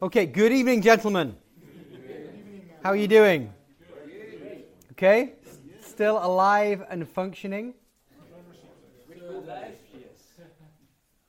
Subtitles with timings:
[0.00, 1.34] Okay, good evening, gentlemen.
[2.84, 3.52] How are you doing?
[4.92, 5.32] Okay,
[5.80, 7.74] still alive and functioning?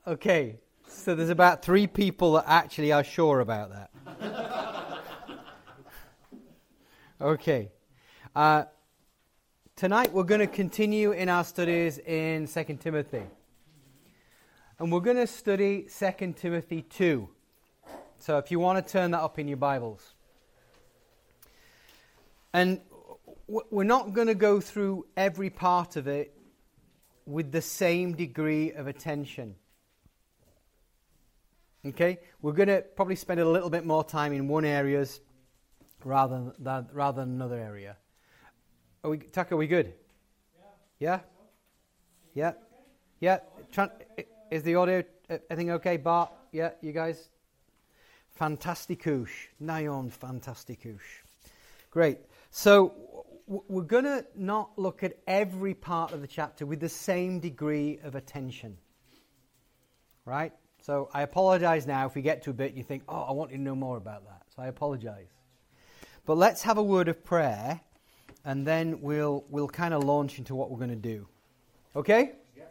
[0.05, 3.89] Okay, so there's about three people that actually are sure about that.
[7.19, 7.71] okay.
[8.35, 8.65] Uh,
[9.75, 13.23] tonight we're going to continue in our studies in 2 Timothy.
[14.77, 17.29] And we're going to study 2 Timothy 2.
[18.21, 20.13] So if you want to turn that up in your Bibles.
[22.53, 22.81] And
[23.47, 26.35] we're not going to go through every part of it
[27.25, 29.55] with the same degree of attention.
[31.85, 32.19] Okay?
[32.41, 35.21] We're going to probably spend a little bit more time in one areas
[36.03, 37.95] rather than, rather than another area.
[39.03, 39.93] Are we, Tucker, are we good?
[40.99, 41.21] Yeah?
[42.33, 42.51] Yeah?
[43.21, 43.39] Yeah?
[44.51, 45.95] Is the audio, uh, everything okay?
[45.95, 46.31] Bart?
[46.51, 46.71] Yeah?
[46.81, 47.29] You guys?
[48.39, 49.49] Fantasticouche.
[49.61, 51.23] Nayon Fantasticouche.
[51.91, 52.19] Great.
[52.51, 57.39] So we're going to not look at every part of the chapter with the same
[57.39, 58.77] degree of attention.
[60.25, 60.53] Right?
[60.81, 63.31] So I apologize now if we get to a bit and you think, oh, I
[63.31, 64.43] want you to know more about that.
[64.55, 65.27] So I apologize.
[66.25, 67.81] But let's have a word of prayer
[68.45, 71.27] and then we'll, we'll kind of launch into what we're going to do.
[71.95, 72.33] Okay?
[72.55, 72.63] Yeah.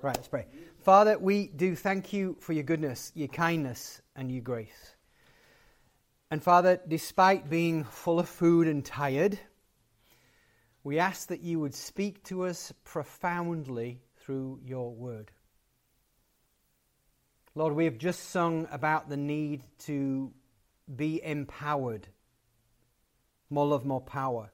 [0.00, 0.46] Right, let's pray.
[0.82, 4.96] Father, we do thank you for your goodness, your kindness, and your grace.
[6.30, 9.38] And Father, despite being full of food and tired,
[10.82, 15.30] we ask that you would speak to us profoundly through your word.
[17.54, 20.32] Lord, we have just sung about the need to
[20.94, 22.06] be empowered.
[23.48, 24.50] More love, more power.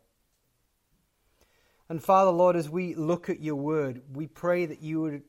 [1.88, 5.22] And Father, Lord, as we look at your word, we pray that you would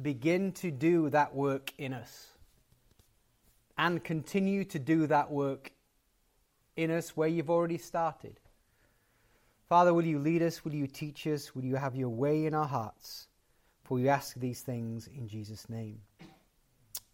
[0.00, 2.31] begin to do that work in us
[3.78, 5.72] and continue to do that work
[6.76, 8.38] in us where you've already started.
[9.68, 10.64] Father, will you lead us?
[10.64, 11.54] Will you teach us?
[11.54, 13.28] Will you have your way in our hearts?
[13.84, 16.00] For we ask these things in Jesus' name.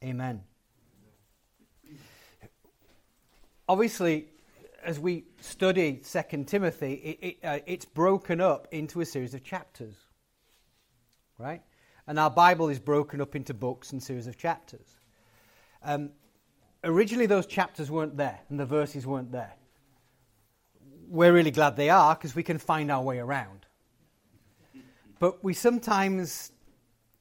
[0.03, 0.43] Amen.
[3.69, 4.28] Obviously,
[4.82, 9.44] as we study Second Timothy, it, it, uh, it's broken up into a series of
[9.44, 9.94] chapters,
[11.38, 11.62] right?
[12.06, 14.87] And our Bible is broken up into books and series of chapters.
[15.82, 16.11] Um,
[16.84, 19.55] originally, those chapters weren't there and the verses weren't there.
[21.09, 23.66] We're really glad they are because we can find our way around.
[25.19, 26.53] But we sometimes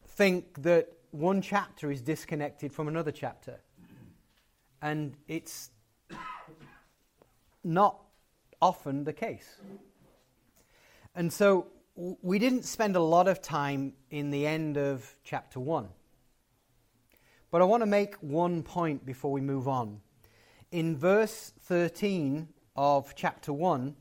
[0.06, 3.60] think that one chapter is disconnected from another chapter.
[4.82, 5.72] And it's
[7.64, 8.00] not
[8.62, 9.62] often the case.
[11.16, 15.88] And so we didn't spend a lot of time in the end of chapter 1.
[17.58, 20.00] But I want to make one point before we move on.
[20.72, 23.96] In verse 13 of chapter 1,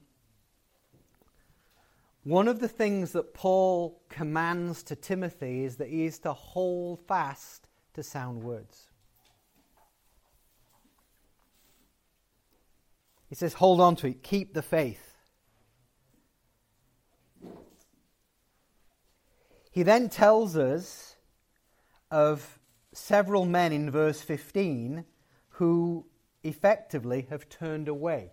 [2.24, 7.00] one of the things that Paul commands to Timothy is that he is to hold
[7.08, 8.88] fast to sound words.
[13.30, 15.16] He says, hold on to it, keep the faith.
[19.70, 21.16] He then tells us
[22.10, 22.58] of
[22.96, 25.04] several men in verse 15
[25.50, 26.06] who
[26.42, 28.32] effectively have turned away.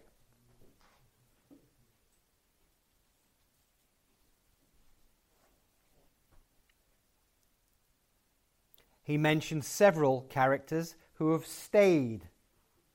[9.03, 12.30] He mentions several characters who have stayed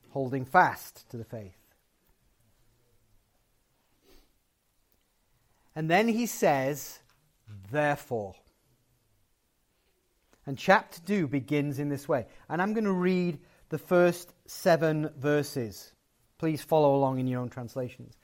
[0.09, 1.53] holding fast to the faith.
[5.75, 6.99] And then he says,
[7.71, 8.33] therefore.
[10.49, 12.25] And chapter 2 begins in this way.
[12.49, 13.37] And I'm going to read
[13.69, 15.93] the first seven verses.
[16.39, 18.17] Please follow along in your own translations.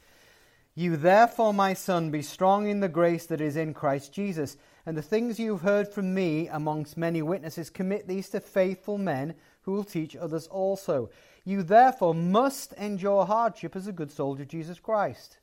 [0.73, 4.57] You therefore, my son, be strong in the grace that is in Christ Jesus.
[4.87, 8.97] And the things you have heard from me amongst many witnesses, commit these to faithful
[8.97, 11.11] men who will teach others also.
[11.43, 15.37] You therefore must endure hardship as a good soldier of Jesus Christ.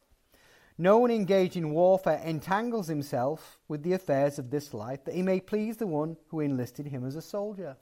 [0.79, 5.23] No one engaged in warfare entangles himself with the affairs of this life, that he
[5.23, 7.77] may please the one who enlisted him as a soldier.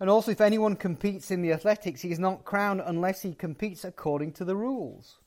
[0.00, 3.84] And also, if anyone competes in the athletics, he is not crowned unless he competes
[3.84, 5.18] according to the rules.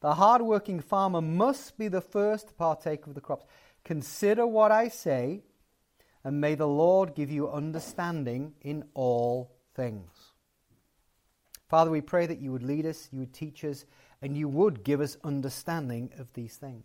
[0.00, 3.46] The hard working farmer must be the first to partake of the crops.
[3.84, 5.42] Consider what I say,
[6.24, 10.10] and may the Lord give you understanding in all things.
[11.68, 13.84] Father, we pray that you would lead us, you would teach us
[14.26, 16.84] and you would give us understanding of these things.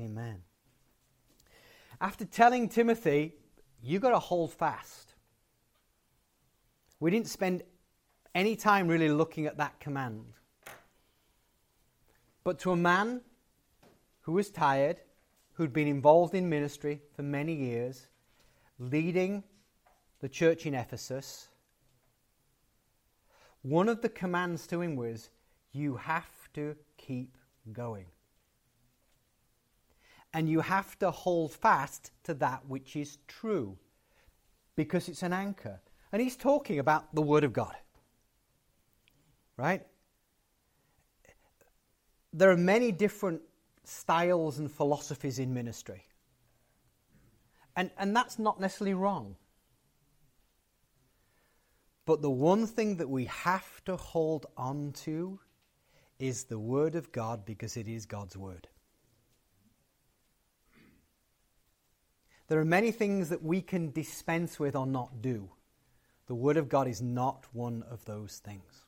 [0.00, 0.40] Amen.
[2.00, 3.34] After telling Timothy,
[3.82, 5.12] you've got to hold fast.
[7.00, 7.64] We didn't spend
[8.34, 10.32] any time really looking at that command.
[12.44, 13.20] But to a man
[14.22, 14.96] who was tired,
[15.52, 18.06] who'd been involved in ministry for many years,
[18.78, 19.44] leading
[20.20, 21.48] the church in Ephesus,
[23.60, 25.28] one of the commands to him was,
[25.72, 27.36] You have to keep
[27.72, 28.06] going.
[30.32, 33.76] And you have to hold fast to that which is true
[34.76, 35.80] because it's an anchor.
[36.12, 37.74] And he's talking about the Word of God.
[39.56, 39.86] Right?
[42.32, 43.40] There are many different
[43.84, 46.04] styles and philosophies in ministry.
[47.74, 49.36] And, and that's not necessarily wrong.
[52.04, 55.40] But the one thing that we have to hold on to
[56.18, 58.68] is the Word of God because it is God's Word.
[62.48, 65.50] There are many things that we can dispense with or not do.
[66.26, 68.86] The Word of God is not one of those things.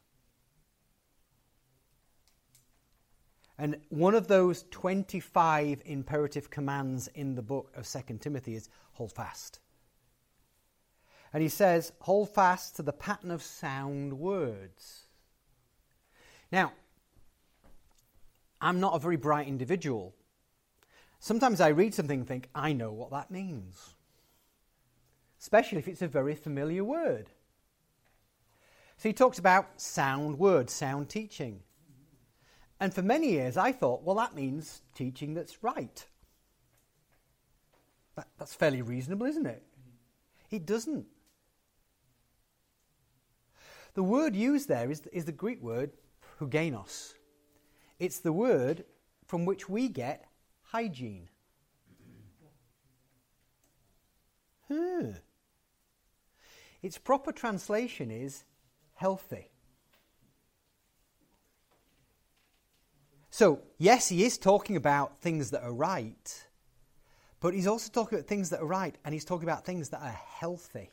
[3.58, 9.12] And one of those 25 imperative commands in the book of 2 Timothy is hold
[9.12, 9.60] fast.
[11.32, 15.04] And he says, hold fast to the pattern of sound words.
[16.50, 16.72] Now,
[18.60, 20.14] I'm not a very bright individual.
[21.18, 23.94] Sometimes I read something and think, I know what that means.
[25.40, 27.30] Especially if it's a very familiar word.
[28.96, 31.60] So he talks about sound words, sound teaching.
[32.78, 36.04] And for many years I thought, well, that means teaching that's right.
[38.16, 39.62] That, that's fairly reasonable, isn't it?
[40.50, 41.06] It doesn't.
[43.94, 45.92] The word used there is, is the Greek word
[46.38, 47.14] hugenos.
[48.00, 48.84] It's the word
[49.26, 50.24] from which we get
[50.62, 51.28] hygiene.
[54.66, 55.10] Hmm.
[56.82, 58.44] Its proper translation is
[58.94, 59.52] healthy.
[63.30, 66.46] So, yes, he is talking about things that are right,
[67.38, 70.02] but he's also talking about things that are right, and he's talking about things that
[70.02, 70.90] are healthy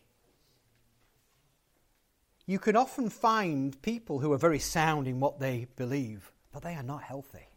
[2.48, 6.76] you can often find people who are very sound in what they believe, but they
[6.76, 7.48] are not healthy.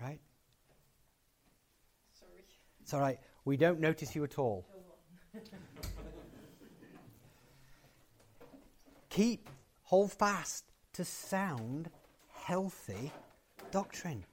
[0.00, 0.20] Right?
[2.18, 2.44] Sorry.
[2.80, 3.18] It's all right.
[3.44, 4.66] We don't notice you at all.
[9.08, 9.48] Keep,
[9.82, 11.90] hold fast to sound,
[12.32, 13.12] healthy
[13.70, 14.24] doctrine.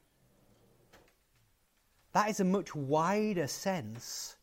[2.14, 4.38] That is a much wider sense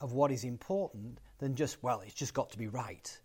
[0.00, 3.18] of what is important than just, well, it's just got to be right.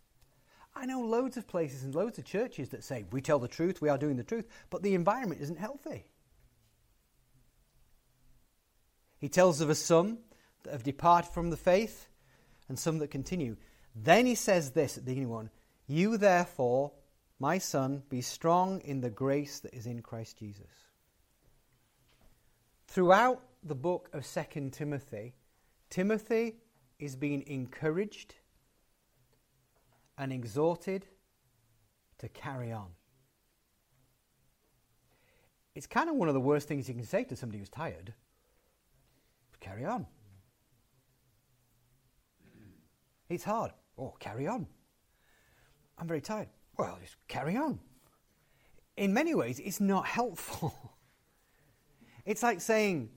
[0.79, 3.81] I know loads of places and loads of churches that say, we tell the truth,
[3.81, 6.05] we are doing the truth, but the environment isn't healthy.
[9.17, 10.19] He tells of a some
[10.63, 12.07] that have departed from the faith
[12.69, 13.57] and some that continue.
[13.93, 15.49] Then he says this at the beginning one
[15.85, 16.93] You therefore,
[17.39, 20.71] my son, be strong in the grace that is in Christ Jesus.
[22.87, 25.35] Throughout the book of 2 Timothy,
[25.89, 26.55] Timothy
[26.99, 28.35] is being encouraged
[30.19, 31.05] and exhorted
[32.19, 32.89] to carry on.
[35.73, 38.13] It's kind of one of the worst things you can say to somebody who's tired.
[39.61, 40.05] Carry on.
[43.29, 43.71] It's hard.
[43.97, 44.67] Oh, carry on.
[45.97, 46.47] I'm very tired.
[46.77, 47.79] Well, just carry on.
[48.97, 50.73] In many ways, it's not helpful.
[52.25, 53.09] it's like saying,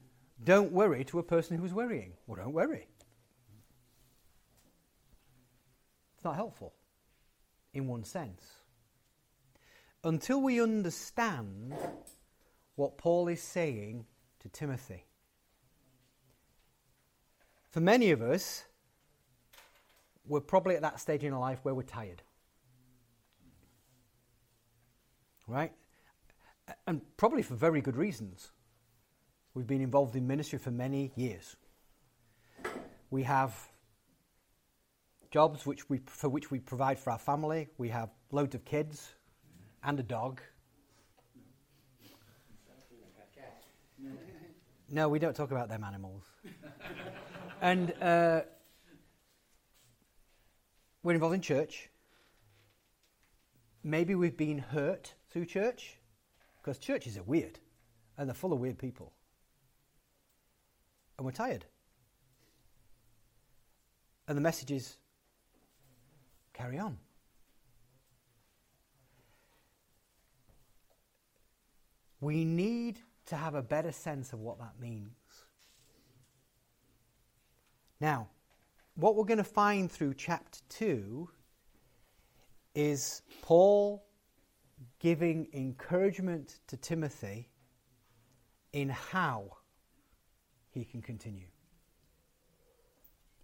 [0.44, 2.12] don't worry to a person who's worrying.
[2.26, 2.88] Well, don't worry.
[6.16, 6.74] It's not helpful
[7.74, 8.42] in one sense.
[10.04, 11.74] Until we understand
[12.74, 14.06] what Paul is saying
[14.40, 15.04] to Timothy.
[17.70, 18.64] For many of us,
[20.26, 22.22] we're probably at that stage in our life where we're tired.
[25.46, 25.72] Right?
[26.86, 28.50] And probably for very good reasons.
[29.54, 31.56] We've been involved in ministry for many years.
[33.10, 33.54] We have
[35.32, 37.68] jobs which we, for which we provide for our family.
[37.78, 39.14] We have loads of kids
[39.82, 40.40] and a dog.
[44.90, 46.22] No, we don't talk about them animals.
[47.62, 48.42] and uh,
[51.02, 51.88] we're involved in church.
[53.82, 55.96] Maybe we've been hurt through church,
[56.60, 57.58] because churches are weird
[58.18, 59.14] and they're full of weird people.
[61.16, 61.64] And we're tired.
[64.28, 64.98] And the message is
[66.52, 66.98] carry on.
[72.20, 75.10] We need to have a better sense of what that means.
[78.00, 78.28] Now,
[78.94, 81.28] what we're going to find through chapter 2
[82.74, 84.04] is Paul
[84.98, 87.48] giving encouragement to Timothy
[88.72, 89.56] in how
[90.70, 91.46] he can continue.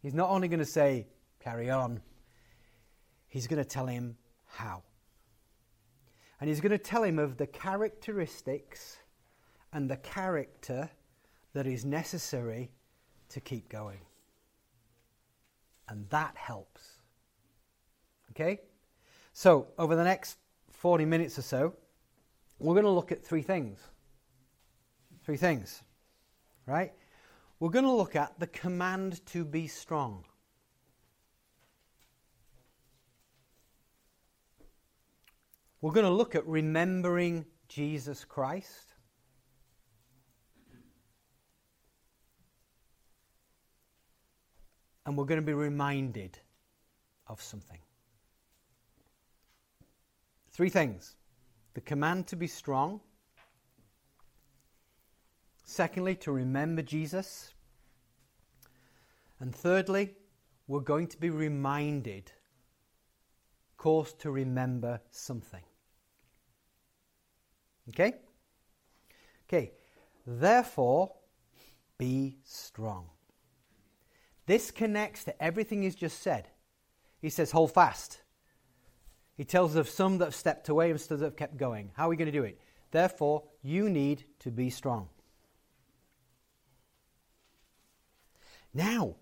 [0.02, 1.06] He's not only going to say,
[1.40, 2.00] carry on,
[3.28, 4.16] he's going to tell him
[4.46, 4.82] how.
[6.40, 8.98] And he's going to tell him of the characteristics
[9.72, 10.90] and the character
[11.52, 12.70] that is necessary
[13.30, 14.00] to keep going.
[15.88, 16.98] And that helps.
[18.30, 18.60] Okay?
[19.32, 20.38] So, over the next
[20.70, 21.74] 40 minutes or so,
[22.58, 23.78] we're going to look at three things.
[25.24, 25.82] Three things.
[26.66, 26.92] Right?
[27.60, 30.24] We're going to look at the command to be strong.
[35.80, 38.94] We're going to look at remembering Jesus Christ.
[45.06, 46.38] And we're going to be reminded
[47.28, 47.78] of something.
[50.50, 51.14] Three things
[51.74, 53.00] the command to be strong.
[55.64, 57.52] Secondly, to remember Jesus.
[59.38, 60.16] And thirdly,
[60.66, 62.32] we're going to be reminded,
[63.78, 65.62] course, to remember something.
[67.90, 68.14] Okay?
[69.48, 69.72] Okay.
[70.26, 71.14] Therefore,
[71.96, 73.06] be strong.
[74.46, 76.48] This connects to everything he's just said.
[77.20, 78.20] He says, hold fast.
[79.36, 81.90] He tells of some that have stepped away and some that have kept going.
[81.94, 82.60] How are we going to do it?
[82.90, 85.08] Therefore, you need to be strong.
[88.72, 89.16] Now,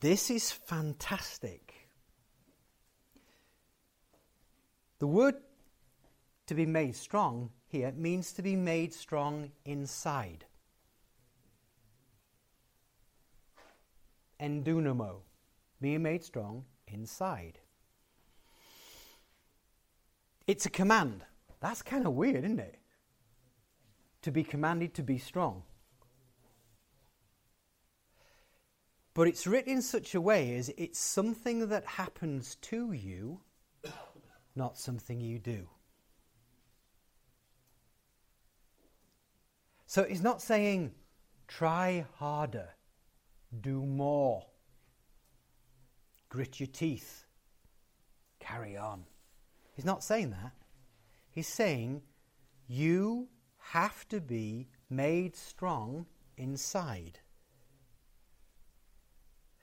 [0.00, 1.74] this is fantastic.
[4.98, 5.34] The word
[6.46, 10.44] to be made strong here means to be made strong inside.
[14.40, 15.22] Endunamo,
[15.80, 17.58] being made strong inside.
[20.46, 21.22] It's a command.
[21.60, 22.78] That's kind of weird, isn't it?
[24.22, 25.64] To be commanded to be strong.
[29.14, 33.40] But it's written in such a way as it's something that happens to you,
[34.54, 35.68] not something you do.
[39.96, 40.92] So he's not saying,
[41.48, 42.68] try harder,
[43.62, 44.44] do more,
[46.28, 47.24] grit your teeth,
[48.38, 49.04] carry on.
[49.72, 50.52] He's not saying that.
[51.30, 52.02] He's saying,
[52.68, 56.04] you have to be made strong
[56.36, 57.20] inside.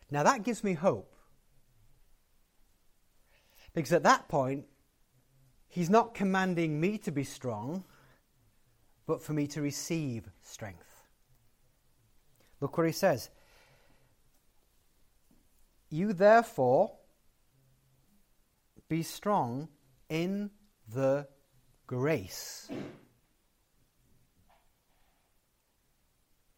[0.10, 1.16] Now that gives me hope.
[3.76, 4.66] Because at that point,
[5.68, 7.84] he's not commanding me to be strong
[9.06, 11.04] but for me to receive strength.
[12.62, 13.30] Look what he says.
[15.90, 16.92] You therefore
[18.88, 19.68] be strong
[20.10, 20.50] in
[20.94, 21.28] the
[21.88, 22.70] grace.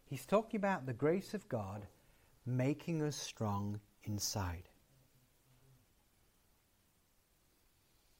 [0.06, 1.88] He's talking about the grace of God
[2.46, 4.70] making us strong inside.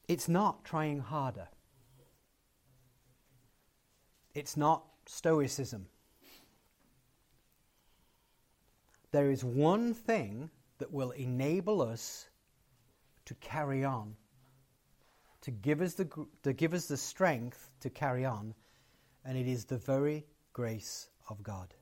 [0.08, 1.48] It's not trying harder.
[4.36, 5.86] It's not Stoicism.
[9.10, 12.26] There is one thing that will enable us
[13.24, 14.14] to carry on,
[15.40, 16.06] to give us the,
[16.42, 18.52] to give us the strength to carry on,
[19.24, 21.72] and it is the very grace of God.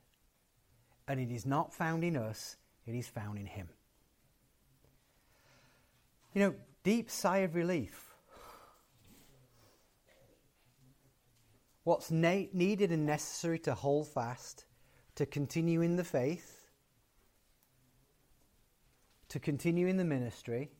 [1.09, 2.57] And it is not found in us,
[2.87, 3.69] it is found in Him.
[6.35, 8.14] You know, deep sigh of relief
[11.85, 14.65] what's na- needed and necessary to hold fast,
[15.15, 16.71] to continue in the faith,
[19.29, 20.71] to continue in the ministry,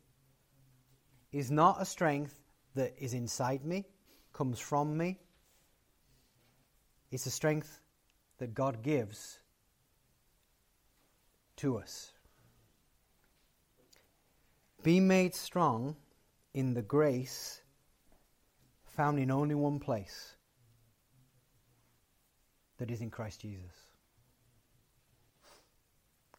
[1.31, 2.41] is not a strength
[2.73, 3.85] that is inside me,
[4.33, 5.19] comes from me.
[7.11, 7.81] It's a strength
[8.39, 9.39] that God gives
[11.57, 12.11] to us.
[14.83, 15.95] Be made strong
[16.53, 17.61] in the grace
[18.85, 20.34] found in only one place
[22.77, 23.71] that is in Christ Jesus.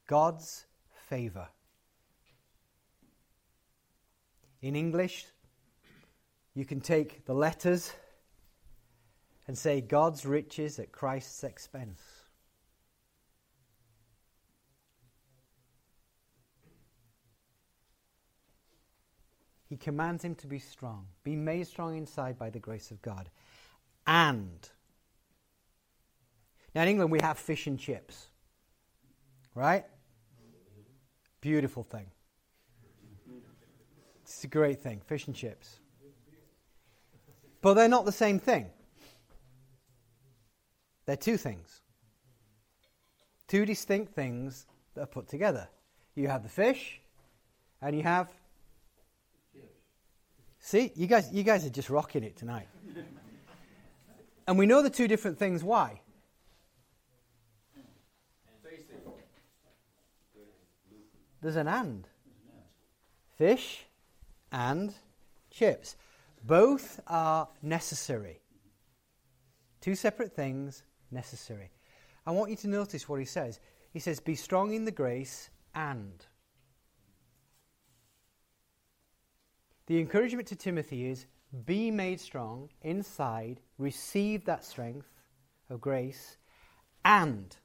[0.07, 0.67] God's
[1.09, 1.49] favor.
[4.63, 5.27] In English,
[6.55, 7.93] you can take the letters
[9.47, 12.01] and say God's riches at Christ's expense.
[19.69, 23.29] He commands him to be strong, be made strong inside by the grace of God,
[24.07, 24.69] and
[26.77, 28.27] now, in England, we have fish and chips,
[29.55, 29.87] right?
[31.41, 32.05] Beautiful thing.
[34.21, 35.01] It's a great thing.
[35.07, 35.81] Fish and chips.
[37.63, 38.67] But they're not the same thing.
[41.07, 41.81] They're two things.
[43.49, 45.69] Two distinct things that are put together.
[46.15, 47.01] You have the fish,
[47.81, 48.31] and you have.
[50.59, 52.69] See, you guys, you guys are just rocking it tonight.
[54.47, 55.65] and we know the two different things.
[55.65, 56.03] Why?
[61.47, 62.09] There's an and.
[63.39, 63.87] Fish
[64.51, 64.93] and
[65.49, 65.95] chips.
[66.43, 68.41] Both are necessary.
[69.81, 71.71] Two separate things, necessary.
[72.27, 73.61] I want you to notice what he says.
[73.93, 76.27] He says, Be strong in the grace and.
[79.87, 81.27] The encouragement to Timothy is
[81.65, 85.07] be made strong inside, receive that strength
[85.71, 86.39] of grace,
[87.05, 87.57] and.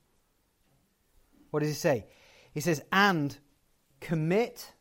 [1.50, 2.06] What does he say?
[2.54, 3.36] He says, and
[4.02, 4.74] commit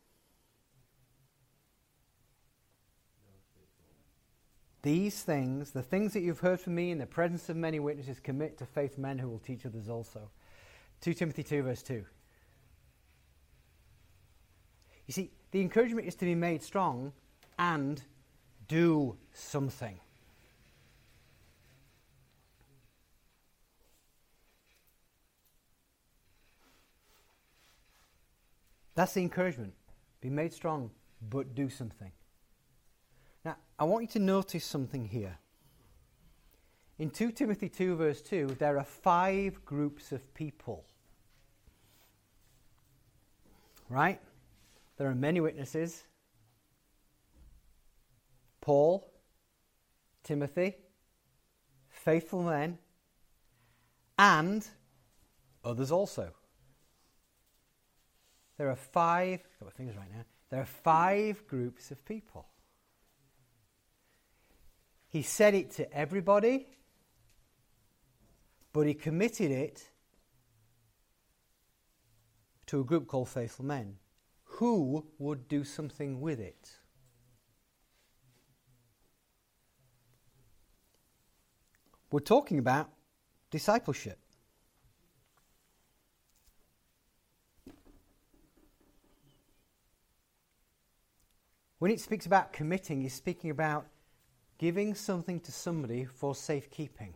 [4.81, 8.19] these things, the things that you've heard from me in the presence of many witnesses,
[8.19, 10.29] commit to faith men who will teach others also.
[11.01, 12.03] 2 Timothy 2, verse 2.
[15.07, 17.13] You see, the encouragement is to be made strong
[17.57, 18.01] and
[18.67, 19.99] do something.
[29.01, 29.73] That's the encouragement.
[30.21, 30.91] Be made strong,
[31.27, 32.11] but do something.
[33.43, 35.39] Now, I want you to notice something here.
[36.99, 40.85] In 2 Timothy 2, verse 2, there are five groups of people.
[43.89, 44.21] Right?
[44.97, 46.03] There are many witnesses
[48.61, 49.11] Paul,
[50.23, 50.75] Timothy,
[51.89, 52.77] faithful men,
[54.19, 54.63] and
[55.65, 56.33] others also.
[58.57, 62.45] There are five, got my fingers right now, there are five groups of people.
[65.07, 66.67] He said it to everybody,
[68.71, 69.89] but he committed it
[72.67, 73.97] to a group called Faithful Men
[74.43, 76.69] who would do something with it.
[82.11, 82.89] We're talking about
[83.49, 84.20] discipleship.
[91.81, 93.87] When it speaks about committing, it's speaking about
[94.59, 97.15] giving something to somebody for safekeeping.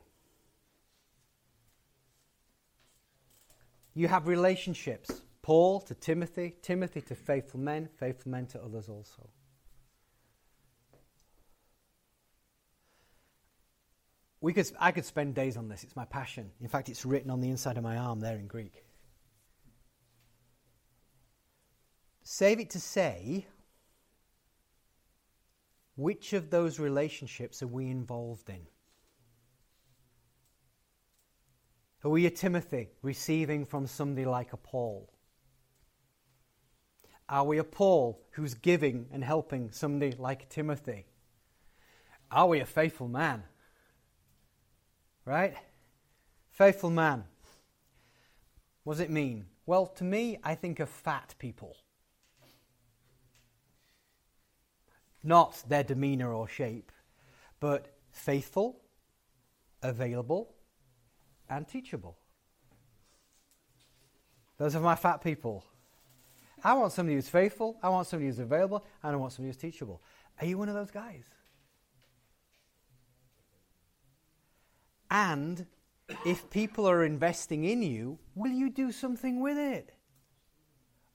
[3.94, 9.30] You have relationships Paul to Timothy, Timothy to faithful men, faithful men to others also.
[14.42, 15.84] We could, I could spend days on this.
[15.84, 16.50] It's my passion.
[16.60, 18.84] In fact, it's written on the inside of my arm there in Greek.
[22.24, 23.46] Save it to say
[25.96, 28.62] which of those relationships are we involved in?
[32.04, 35.10] Are we a Timothy receiving from somebody like a Paul?
[37.28, 41.06] Are we a Paul who's giving and helping somebody like Timothy?
[42.30, 43.44] Are we a faithful man?
[45.26, 45.56] Right?
[46.52, 47.24] Faithful man.
[48.84, 49.48] What does it mean?
[49.66, 51.76] Well, to me, I think of fat people.
[55.26, 56.92] Not their demeanor or shape,
[57.60, 58.82] but faithful,
[59.82, 60.54] available,
[61.50, 62.18] and teachable.
[64.58, 65.66] Those are my fat people.
[66.64, 69.58] I want somebody who's faithful, I want somebody who's available, and I want somebody who's
[69.58, 70.02] teachable.
[70.40, 71.26] Are you one of those guys?
[75.12, 75.66] And
[76.26, 79.94] if people are investing in you, will you do something with it?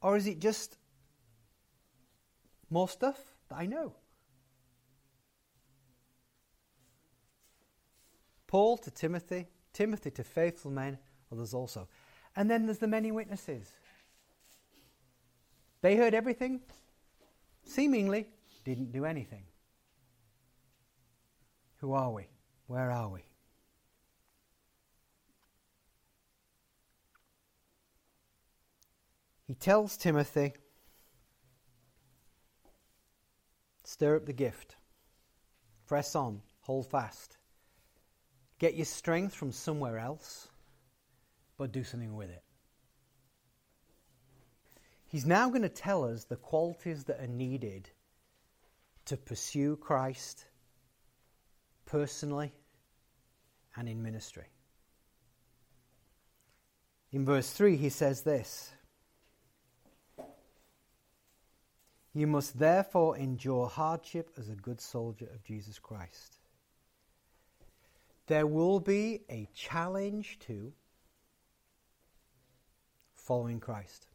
[0.03, 0.79] Or is it just
[2.70, 3.18] more stuff
[3.49, 3.94] that I know?
[8.50, 10.98] Paul to Timothy, Timothy to faithful men,
[11.30, 11.86] others also.
[12.34, 13.70] And then there's the many witnesses.
[15.82, 16.60] They heard everything,
[17.64, 18.26] seemingly
[18.64, 19.44] didn't do anything.
[21.76, 22.26] Who are we?
[22.66, 23.20] Where are we?
[29.46, 30.54] He tells Timothy,
[33.84, 34.74] stir up the gift,
[35.86, 37.36] press on, hold fast.
[38.61, 40.49] Get your strength from somewhere else,
[41.57, 42.44] but do something with it.
[45.07, 47.88] He's now going to tell us the qualities that are needed
[49.07, 50.44] to pursue Christ
[51.87, 52.53] personally
[53.77, 54.46] and in ministry.
[57.12, 58.73] In verse 3, he says this
[62.12, 66.39] You must therefore endure hardship as a good soldier of Jesus Christ.
[68.26, 70.72] There will be a challenge to
[73.14, 74.06] following Christ.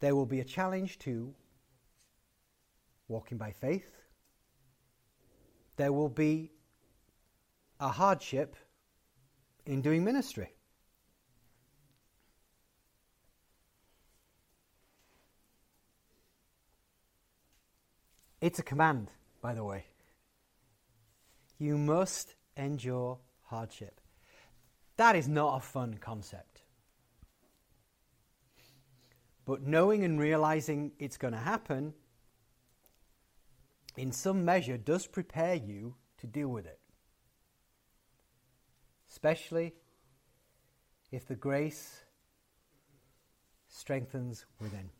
[0.00, 1.34] There will be a challenge to
[3.08, 3.90] walking by faith.
[5.76, 6.52] There will be
[7.80, 8.56] a hardship
[9.66, 10.52] in doing ministry.
[18.40, 19.10] It's a command,
[19.42, 19.87] by the way.
[21.58, 24.00] You must endure hardship.
[24.96, 26.62] That is not a fun concept.
[29.44, 31.94] But knowing and realizing it's going to happen,
[33.96, 36.78] in some measure, does prepare you to deal with it.
[39.10, 39.74] Especially
[41.10, 42.04] if the grace
[43.68, 44.90] strengthens within.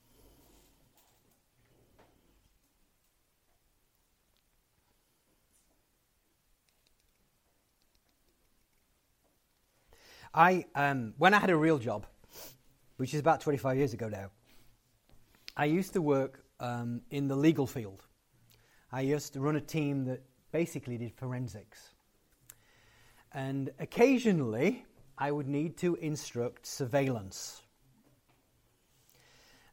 [10.34, 12.06] I, um, when I had a real job,
[12.96, 14.30] which is about 25 years ago now,
[15.56, 18.04] I used to work um, in the legal field.
[18.92, 21.94] I used to run a team that basically did forensics.
[23.32, 24.84] And occasionally,
[25.18, 27.62] I would need to instruct surveillance.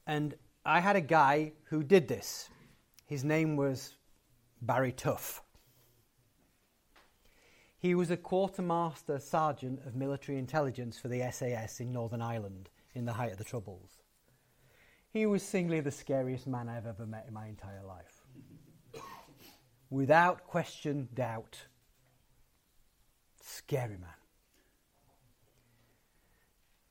[0.08, 2.50] And I had a guy who did this.
[3.06, 3.96] His name was
[4.62, 5.45] Barry Tuff.
[7.86, 13.06] He was a quartermaster sergeant of military intelligence for the SAS in Northern Ireland in
[13.06, 14.02] the height of the Troubles.
[15.12, 18.24] He was singly the scariest man I've ever met in my entire life.
[19.92, 21.68] Without question, doubt.
[23.44, 24.10] Scary man.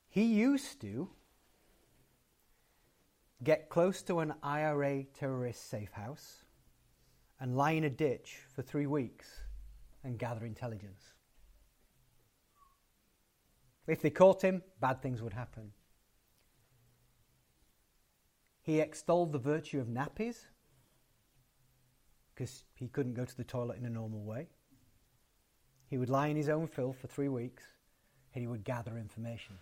[0.07, 1.09] He used to
[3.43, 6.45] get close to an IRA terrorist safe house
[7.37, 9.41] and lie in a ditch for three weeks
[10.05, 11.13] and gather intelligence.
[13.87, 15.71] If they caught him, bad things would happen.
[18.61, 20.45] He extolled the virtue of nappies
[22.33, 24.47] because he couldn't go to the toilet in a normal way.
[25.87, 27.63] He would lie in his own filth for three weeks
[28.33, 29.57] and he would gather information.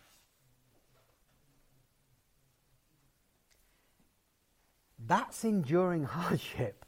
[5.06, 6.86] That's enduring hardship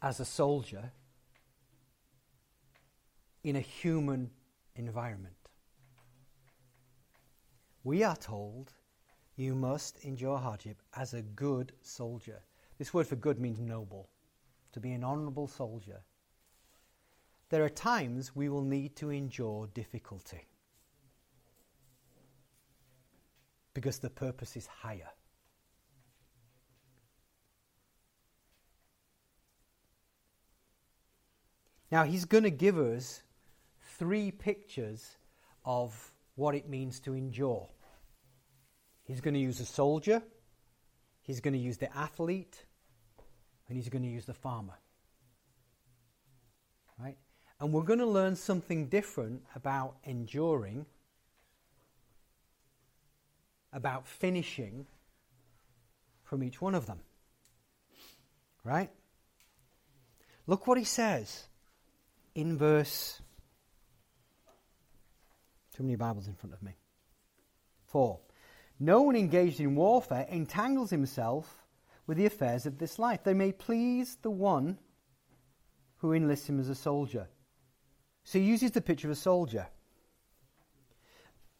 [0.00, 0.92] as a soldier
[3.44, 4.30] in a human
[4.76, 5.34] environment.
[7.84, 8.72] We are told
[9.36, 12.40] you must endure hardship as a good soldier.
[12.78, 14.08] This word for good means noble,
[14.72, 16.00] to be an honourable soldier.
[17.48, 20.46] There are times we will need to endure difficulty
[23.74, 25.10] because the purpose is higher.
[31.90, 33.22] Now, he's going to give us
[34.02, 35.16] three pictures
[35.64, 37.68] of what it means to endure.
[39.04, 40.20] He's going to use a soldier,
[41.20, 42.64] he's going to use the athlete,
[43.68, 44.74] and he's going to use the farmer.
[46.98, 47.16] Right?
[47.60, 50.84] And we're going to learn something different about enduring,
[53.72, 54.84] about finishing
[56.24, 56.98] from each one of them.
[58.64, 58.90] Right?
[60.48, 61.44] Look what he says
[62.34, 63.20] in verse
[65.82, 66.76] too many Bibles in front of me.
[67.86, 68.18] 4.
[68.78, 71.64] No one engaged in warfare entangles himself
[72.06, 73.24] with the affairs of this life.
[73.24, 74.78] They may please the one
[75.96, 77.28] who enlists him as a soldier.
[78.22, 79.66] So he uses the picture of a soldier.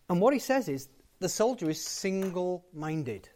[0.09, 3.29] And what he says is the soldier is single minded.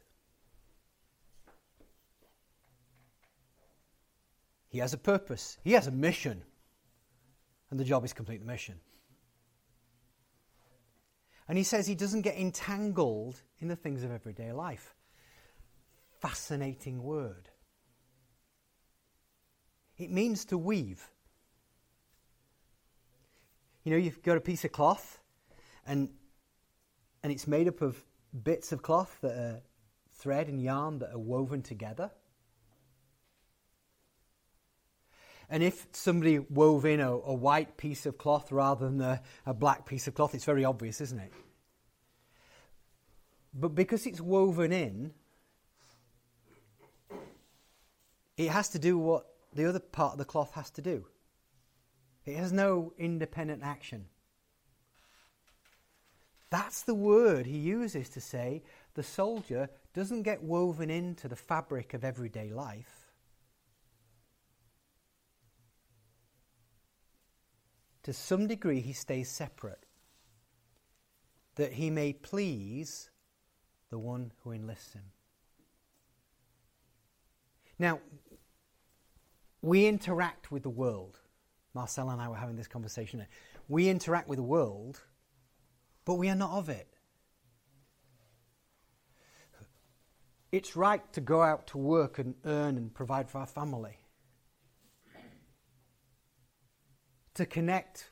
[4.69, 6.45] He has a purpose, he has a mission,
[7.71, 8.79] and the job is complete the mission.
[11.49, 14.95] And he says he doesn't get entangled in the things of everyday life.
[16.21, 17.49] Fascinating word.
[19.97, 21.09] It means to weave.
[23.85, 25.21] You know, you've got a piece of cloth,
[25.87, 26.11] and,
[27.23, 28.03] and it's made up of
[28.43, 29.63] bits of cloth that are
[30.13, 32.11] thread and yarn that are woven together.
[35.49, 39.55] And if somebody wove in a, a white piece of cloth rather than a, a
[39.55, 41.33] black piece of cloth, it's very obvious, isn't it?
[43.55, 45.13] But because it's woven in,
[48.37, 51.07] it has to do what the other part of the cloth has to do.
[52.27, 54.07] It has no independent action.
[56.51, 58.63] That's the word he uses to say
[58.95, 62.96] the soldier doesn't get woven into the fabric of everyday life.
[68.07, 69.85] To some degree, he stays separate,
[71.57, 73.11] that he may please
[73.91, 75.03] the one who enlists him.
[77.81, 77.99] Now,
[79.61, 81.19] we interact with the world.
[81.75, 83.27] Marcel and I were having this conversation.
[83.69, 85.03] We interact with the world,
[86.05, 86.87] but we are not of it.
[90.53, 93.99] It's right to go out to work and earn and provide for our family.
[97.37, 98.11] To connect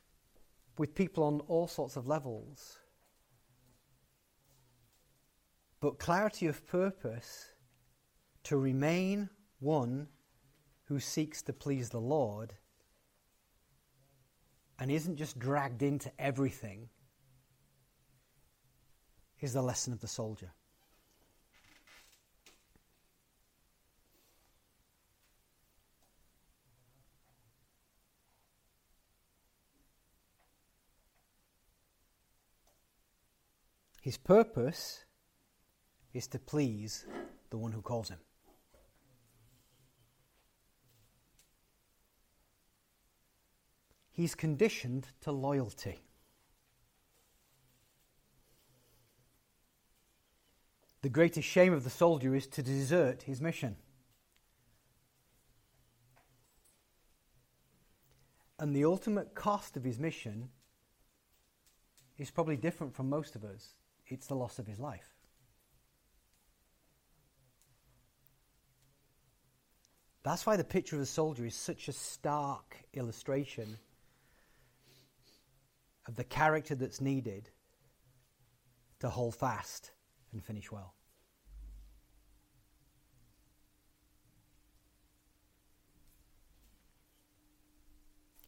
[0.79, 2.79] with people on all sorts of levels.
[5.81, 7.47] But clarity of purpose
[8.45, 10.09] to remain one
[10.85, 12.53] who seeks to please the Lord
[14.79, 16.91] and isn't just dragged into everything
[19.41, 20.53] is the lesson of the soldier.
[34.05, 35.07] His purpose
[36.13, 37.07] is to please
[37.49, 38.19] the one who calls him.
[44.11, 46.01] He's conditioned to loyalty.
[51.01, 53.75] The greatest shame of the soldier is to desert his mission.
[58.59, 60.51] And the ultimate cost of his mission
[62.19, 65.15] is probably different from most of us it's the loss of his life.
[70.23, 73.77] That's why the picture of the soldier is such a stark illustration
[76.07, 77.51] of the character that's needed
[79.01, 79.91] to hold fast
[80.33, 80.95] and finish well.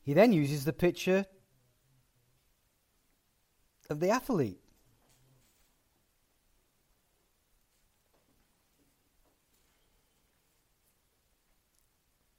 [0.02, 1.26] He then uses the picture
[3.90, 4.60] of the athlete.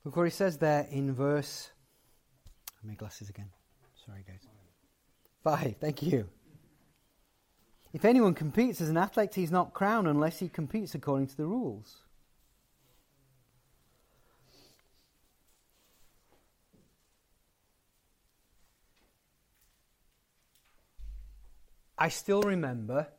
[0.07, 1.69] Look what he says there in verse.
[2.81, 3.49] My glasses again.
[4.05, 4.39] Sorry, guys.
[5.43, 5.75] Five.
[5.81, 6.29] Thank you.
[7.91, 11.45] If anyone competes as an athlete, he's not crowned unless he competes according to the
[11.45, 11.97] rules.
[21.97, 23.09] I still remember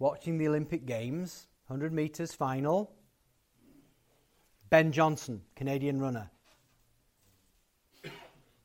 [0.00, 2.90] watching the Olympic Games, 100 metres final,
[4.70, 6.30] Ben Johnson, Canadian runner,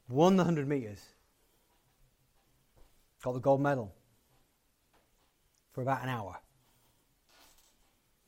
[0.08, 1.02] won the 100 metres,
[3.24, 3.92] got the gold medal
[5.72, 6.38] for about an hour.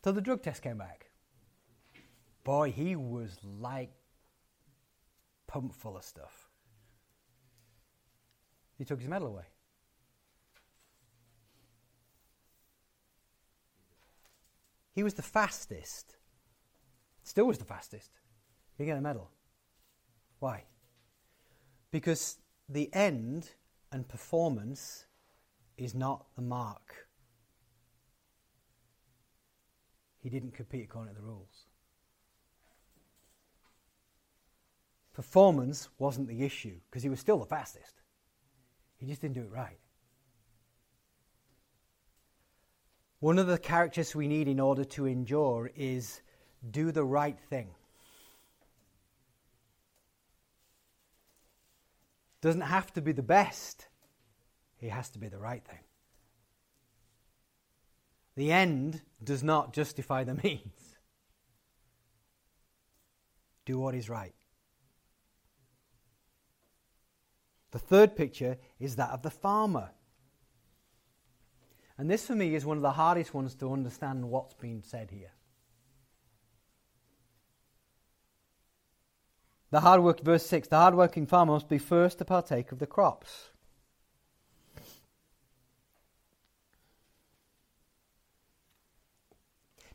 [0.02, 1.12] Till the drug test came back.
[2.44, 3.92] Boy, he was like
[5.46, 6.50] pumped full of stuff.
[8.78, 9.46] He took his medal away.
[14.94, 16.17] He was the fastest
[17.28, 18.10] Still was the fastest.
[18.80, 19.30] You get a medal.
[20.40, 20.64] Why?
[21.92, 22.38] Because
[22.70, 23.50] the end
[23.92, 25.08] and performance
[25.78, 27.10] is not the mark.
[30.20, 31.66] He didn't compete according to the rules.
[35.14, 38.04] Performance wasn't the issue because he was still the fastest.
[39.00, 39.80] He just didn't do it right.
[43.20, 46.22] One of the characters we need in order to endure is
[46.70, 47.70] do the right thing.
[52.42, 53.88] Doesn't have to be the best,
[54.80, 55.80] it has to be the right thing.
[58.36, 60.96] The end does not justify the means.
[63.66, 64.34] Do what is right.
[67.72, 69.90] The third picture is that of the farmer.
[71.98, 75.10] And this, for me, is one of the hardest ones to understand what's being said
[75.12, 75.32] here.
[79.70, 82.88] The hard work, verse 6, the hard-working farmer must be first to partake of the
[82.88, 83.50] crops.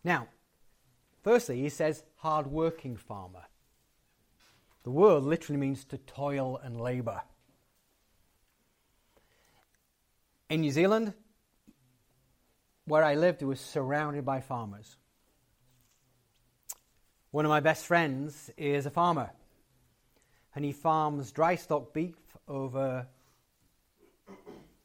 [0.04, 0.28] Now,
[1.22, 3.44] firstly, he says hard-working farmer.
[4.82, 7.22] The word literally means to toil and labour.
[10.50, 11.14] In New Zealand,
[12.84, 14.96] where I lived, it was surrounded by farmers.
[17.30, 19.30] One of my best friends is a farmer
[20.54, 22.16] and he farms dry stock beef
[22.48, 23.06] over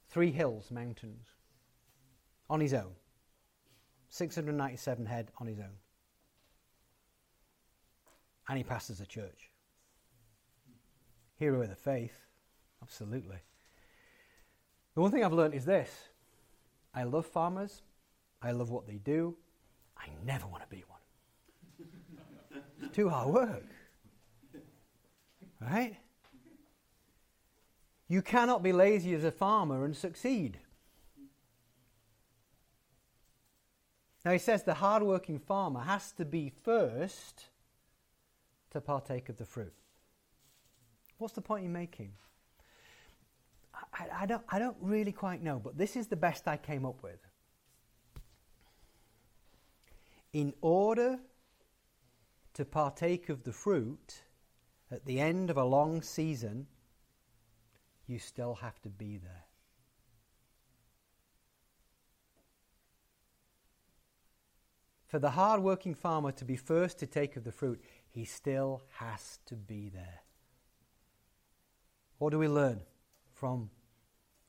[0.10, 1.28] three hills, mountains,
[2.50, 2.92] on his own.
[4.10, 5.78] 697 head on his own.
[8.48, 9.50] And he pastors a church.
[11.36, 12.18] Hero of the faith,
[12.82, 13.38] absolutely.
[14.96, 16.10] The one thing I've learned is this
[16.94, 17.84] I love farmers,
[18.42, 19.36] I love what they do,
[19.98, 22.62] I never want to be one.
[22.82, 23.66] it's too hard work.
[25.60, 25.98] Right?
[28.08, 30.60] You cannot be lazy as a farmer and succeed.
[34.24, 37.46] Now he says the hard-working farmer has to be first
[38.72, 39.74] to partake of the fruit.
[41.18, 42.12] What's the point you're making?
[43.94, 46.86] I, I, don't, I don't really quite know, but this is the best I came
[46.86, 47.20] up with.
[50.34, 51.20] In order
[52.54, 54.22] to partake of the fruit
[54.92, 56.68] at the end of a long season,
[58.08, 59.46] you still have to be there.
[65.08, 68.84] For the hard working farmer to be first to take of the fruit, he still
[69.00, 70.22] has to be there.
[72.18, 72.82] What do we learn
[73.34, 73.70] from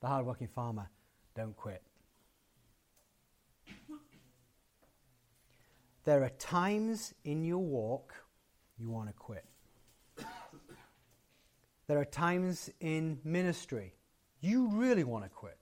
[0.00, 0.88] the hard working farmer?
[1.34, 1.82] Don't quit.
[6.04, 8.14] There are times in your walk
[8.78, 9.44] you want to quit.
[11.88, 13.94] There are times in ministry
[14.40, 15.58] you really want to quit.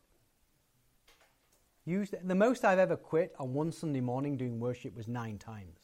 [1.86, 5.78] The most I've ever quit on one Sunday morning doing worship was nine times.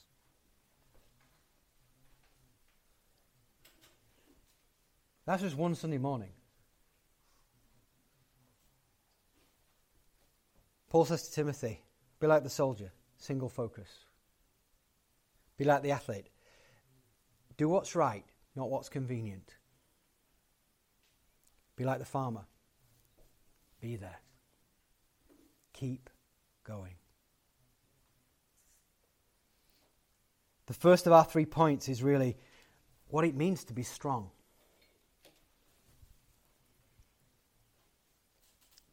[5.24, 6.32] That's just one Sunday morning.
[10.90, 11.80] Paul says to Timothy,
[12.18, 13.88] be like the soldier, single focus.
[15.56, 16.28] Be like the athlete.
[17.56, 18.24] Do what's right,
[18.56, 19.54] not what's convenient.
[21.82, 22.42] Be like the farmer.
[23.80, 24.20] Be there.
[25.72, 26.10] Keep
[26.62, 26.94] going.
[30.66, 32.36] The first of our three points is really
[33.08, 34.30] what it means to be strong.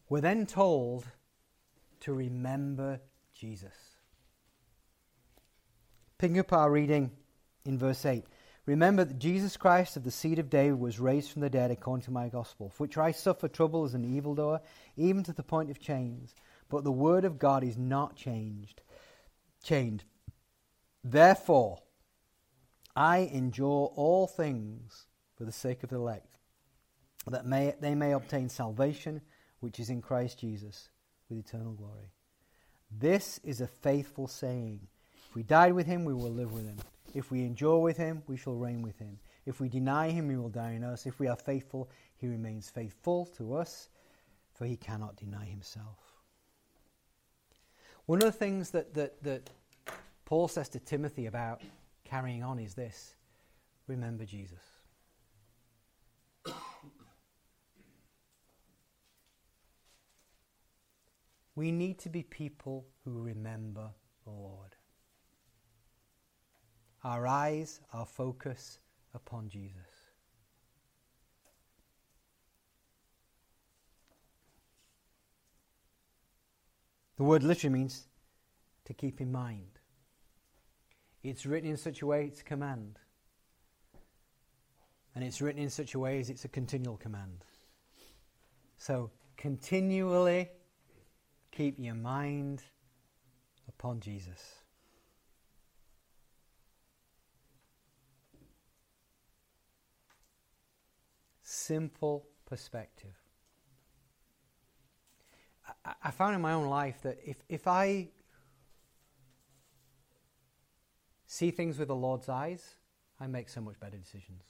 [0.10, 1.06] We're then told
[2.00, 3.02] to remember
[3.36, 3.98] Jesus.
[6.18, 7.12] Picking up our reading
[7.66, 8.26] in verse 8.
[8.70, 12.04] Remember that Jesus Christ of the seed of David was raised from the dead according
[12.04, 14.62] to my gospel, for which I suffer trouble as an evildoer,
[14.96, 16.36] even to the point of chains.
[16.70, 18.82] But the word of God is not changed.
[19.64, 20.04] Chained.
[21.04, 21.80] Therefore,
[22.96, 26.38] I endure all things for the sake of the elect,
[27.26, 29.22] that may, they may obtain salvation
[29.62, 30.90] which is in Christ Jesus
[31.28, 32.12] with eternal glory.
[32.92, 34.82] This is a faithful saying.
[35.28, 36.78] If we died with him, we will live with him.
[37.14, 39.20] If we endure with him, we shall reign with him.
[39.46, 41.06] If we deny him, he will die in us.
[41.06, 43.90] If we are faithful, he remains faithful to us,
[44.54, 45.98] for he cannot deny himself.
[48.06, 49.50] One of the things that, that, that
[50.26, 51.62] Paul says to Timothy about
[52.04, 53.16] carrying on is this
[53.88, 54.64] remember Jesus.
[61.56, 63.90] We need to be people who remember
[64.24, 64.76] the Lord.
[67.04, 68.80] Our eyes, our focus
[69.14, 69.76] upon Jesus.
[77.18, 78.08] The word literally means
[78.86, 79.80] to keep in mind.
[81.22, 82.98] It's written in such a way it's a command.
[85.16, 87.44] And it's written in such a way as it's a continual command.
[88.78, 90.50] So continually
[91.52, 92.64] Keep your mind
[93.68, 94.59] upon Jesus.
[101.70, 103.16] Simple perspective.
[105.86, 108.08] I, I found in my own life that if, if I
[111.28, 112.74] see things with the Lord's eyes,
[113.20, 114.42] I make so much better decisions.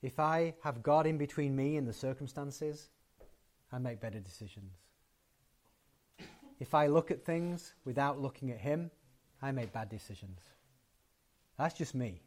[0.00, 2.90] If I have God in between me and the circumstances,
[3.72, 4.74] I make better decisions.
[6.60, 8.92] If I look at things without looking at Him,
[9.42, 10.38] I make bad decisions.
[11.58, 12.22] That's just me.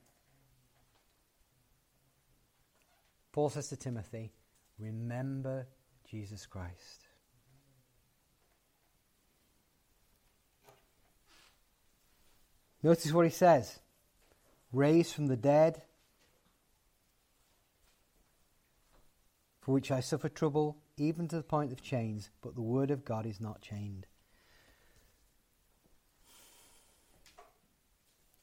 [3.38, 4.32] Paul says to Timothy,
[4.80, 5.68] Remember
[6.10, 7.06] Jesus Christ.
[12.82, 13.78] Notice what he says
[14.74, 15.84] raised from the dead,
[19.62, 23.06] for which I suffer trouble even to the point of chains, but the word of
[23.06, 24.08] God is not chained.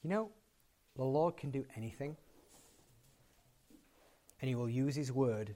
[0.01, 0.29] You know,
[0.95, 2.15] the Lord can do anything,
[4.41, 5.55] and He will use His word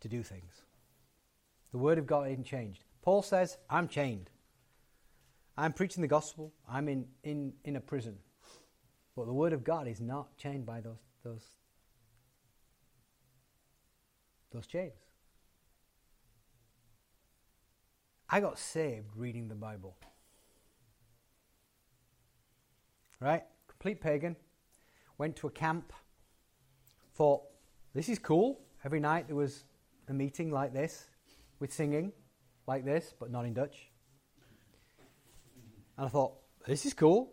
[0.00, 0.62] to do things.
[1.72, 2.84] The word of God isn't changed.
[3.02, 4.30] Paul says, I'm chained.
[5.56, 6.52] I'm preaching the gospel.
[6.68, 8.16] I'm in, in, in a prison.
[9.14, 11.44] But the word of God is not chained by those, those,
[14.52, 14.94] those chains.
[18.28, 19.96] I got saved reading the Bible.
[23.20, 23.42] Right?
[23.68, 24.36] Complete pagan.
[25.18, 25.92] Went to a camp.
[27.14, 27.42] Thought,
[27.94, 28.60] this is cool.
[28.84, 29.64] Every night there was
[30.08, 31.06] a meeting like this
[31.58, 32.12] with singing
[32.66, 33.90] like this, but not in Dutch.
[35.96, 36.34] And I thought,
[36.66, 37.32] this is cool.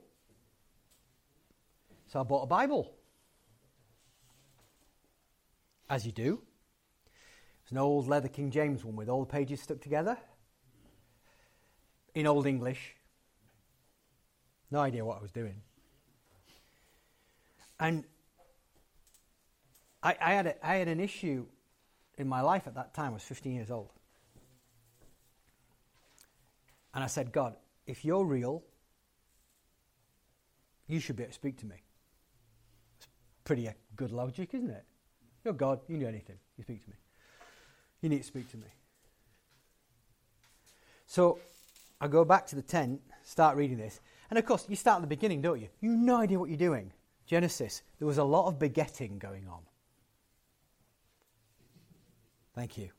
[2.07, 2.93] So I bought a Bible.
[5.89, 6.41] As you do.
[7.63, 10.17] It's an old leather King James one with all the pages stuck together
[12.15, 12.95] in Old English.
[14.71, 15.61] No idea what I was doing.
[17.79, 18.05] And
[20.03, 21.45] I, I, had, a, I had an issue
[22.17, 23.11] in my life at that time.
[23.11, 23.91] I was 15 years old.
[26.93, 28.63] And I said, God, if you're real,
[30.87, 31.75] you should be able to speak to me.
[32.97, 33.07] It's
[33.43, 34.85] pretty good logic, isn't it?
[35.43, 36.37] You're God, you know anything.
[36.57, 36.95] You speak to me.
[38.01, 38.67] You need to speak to me.
[41.05, 41.39] So
[42.01, 43.99] I go back to the tent, start reading this.
[44.29, 45.69] And of course, you start at the beginning, don't you?
[45.81, 46.91] You have no idea what you're doing.
[47.25, 49.59] Genesis, there was a lot of begetting going on.
[52.57, 52.89] Thank you.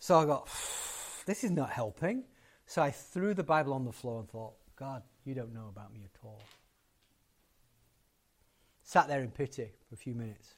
[0.00, 0.48] So I got,
[1.26, 2.24] this is not helping.
[2.66, 5.94] So I threw the Bible on the floor and thought, God, you don't know about
[5.94, 6.42] me at all.
[8.82, 10.56] Sat there in pity for a few minutes.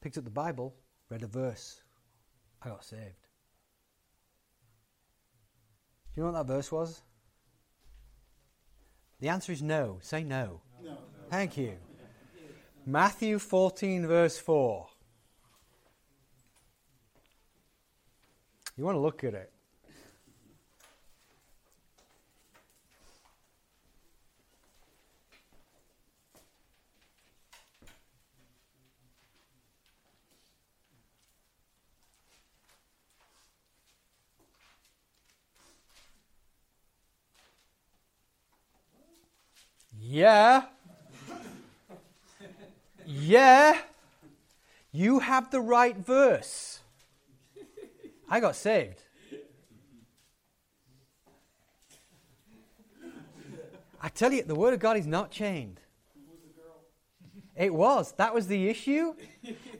[0.00, 0.76] Picked up the Bible,
[1.08, 1.82] read a verse.
[2.62, 3.26] I got saved.
[6.14, 7.02] Do you know what that verse was?
[9.18, 9.98] The answer is no.
[10.00, 10.60] Say no.
[10.80, 10.96] no.
[11.28, 11.76] Thank you.
[12.86, 14.86] Matthew 14, verse 4.
[18.76, 19.52] You want to look at it.
[39.98, 40.64] Yeah.
[43.10, 43.76] Yeah.
[44.92, 46.78] You have the right verse.
[48.28, 49.02] I got saved.
[54.00, 55.80] I tell you, the Word of God is not chained.
[57.56, 58.12] It was.
[58.12, 59.14] That was the issue.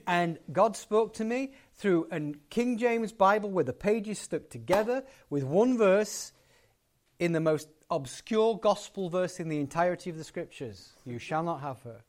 [0.05, 5.03] And God spoke to me through a King James Bible where the pages stuck together
[5.29, 6.33] with one verse
[7.17, 11.61] in the most obscure gospel verse in the entirety of the scriptures You shall not
[11.61, 12.03] have her.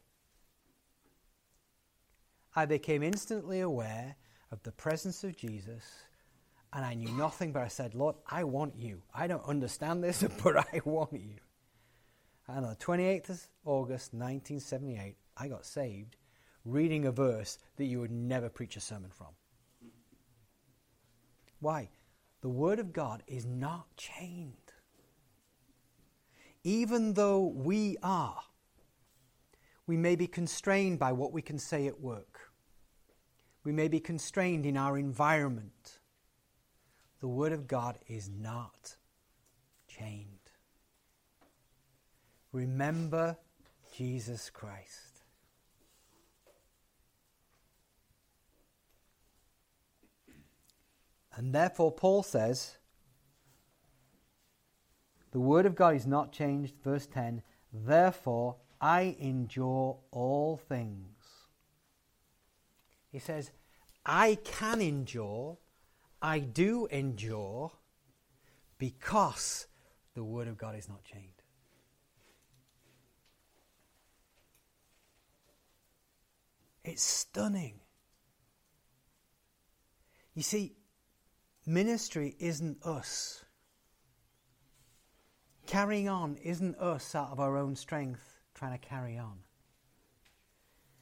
[2.55, 4.17] I became instantly aware
[4.51, 5.85] of the presence of Jesus,
[6.73, 9.03] and I knew nothing, but I said, Lord, I want you.
[9.15, 11.37] I don't understand this, but I want you.
[12.49, 16.17] And on the 28th of August 1978, I got saved
[16.65, 19.29] reading a verse that you would never preach a sermon from.
[21.61, 21.91] Why?
[22.41, 24.63] The Word of God is not chained
[26.65, 28.41] even though we are,
[29.87, 32.53] we may be constrained by what we can say at work.
[33.65, 35.99] We may be constrained in our environment.
[37.21, 38.97] The Word of God is not
[39.89, 40.29] chained.
[42.53, 43.37] Remember
[43.97, 45.25] Jesus Christ.
[51.35, 52.77] And therefore, Paul says,
[55.33, 56.75] the word of God is not changed.
[56.85, 61.07] Verse 10 Therefore, I endure all things.
[63.13, 63.53] He says,
[64.05, 65.59] I can endure,
[66.21, 67.71] I do endure,
[68.79, 69.69] because
[70.15, 71.29] the word of God is not chained.
[76.85, 77.79] It's stunning.
[80.35, 80.75] You see,
[81.65, 83.45] ministry isn't us.
[85.67, 89.39] Carrying on isn't us out of our own strength trying to carry on.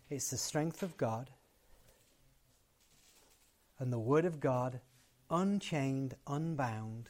[0.09, 1.31] It's the strength of God
[3.79, 4.81] and the Word of God,
[5.31, 7.09] unchained, unbound,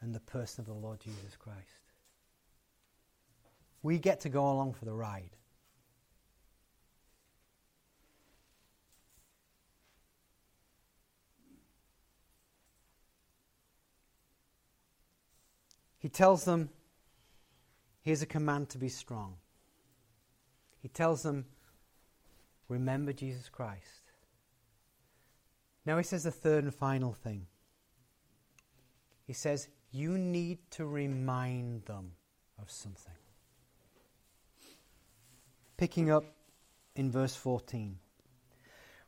[0.00, 1.58] and the person of the Lord Jesus Christ.
[3.82, 5.30] We get to go along for the ride.
[15.98, 16.70] He tells them,
[18.10, 19.36] here's a command to be strong.
[20.82, 21.44] He tells them,
[22.68, 24.10] remember Jesus Christ.
[25.86, 27.46] Now he says the third and final thing
[29.28, 32.10] He says, You need to remind them
[32.60, 33.14] of something.
[35.76, 36.24] Picking up
[36.96, 37.96] in verse 14.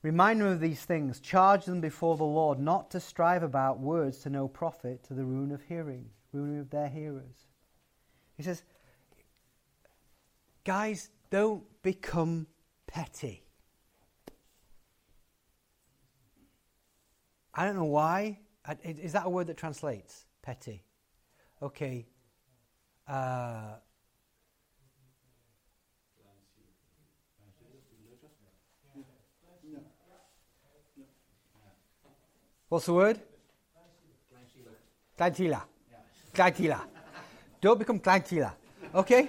[0.03, 4.18] Remind them of these things, charge them before the Lord, not to strive about words
[4.18, 7.48] to no profit, to the ruin of hearing, ruin of their hearers.
[8.36, 8.62] He says,
[10.65, 12.47] Guys, don't become
[12.87, 13.43] petty.
[17.55, 18.39] I don't know why.
[18.85, 20.25] Is that a word that translates?
[20.41, 20.85] Petty.
[21.61, 22.07] Okay.
[23.09, 23.75] Uh,
[32.69, 33.21] what's the word?
[35.19, 35.63] Kleinchila.
[36.33, 36.81] Kleinchila.
[37.61, 38.53] Don't become kleinchila.
[38.95, 39.29] Okay?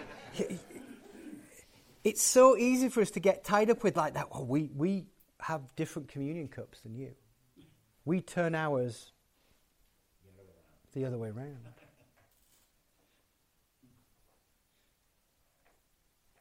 [2.04, 4.32] It's so easy for us to get tied up with like that.
[4.32, 5.06] Well, we, we
[5.40, 7.12] have different communion cups than you.
[8.06, 9.12] We turn ours
[10.94, 11.58] the other way around.